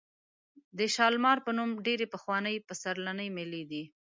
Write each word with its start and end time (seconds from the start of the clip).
د 0.77 0.79
شالمار 0.95 1.37
په 1.45 1.51
نوم 1.57 1.71
ډېرې 1.85 2.05
پخوانۍ 2.13 2.55
پسرلنۍ 2.67 3.29
مېلې 3.37 3.63
دي. 3.71 3.83